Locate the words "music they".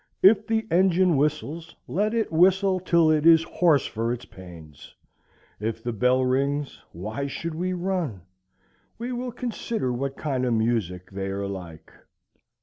10.55-11.27